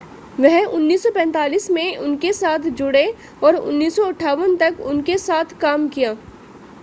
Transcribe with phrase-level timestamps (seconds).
[0.39, 3.05] वह 1945 में उनके साथ जुड़े
[3.43, 6.15] और 1958 तक उनके साथ काम किया